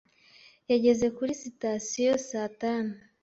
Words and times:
Yageze 0.71 1.05
kuri 1.17 1.31
sitasiyo 1.41 2.13
saa 2.27 2.49
tanu. 2.61 2.93